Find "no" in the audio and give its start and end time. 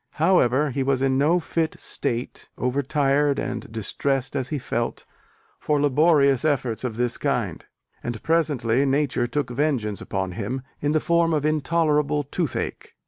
1.19-1.39